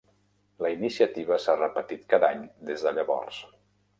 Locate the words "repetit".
1.59-2.09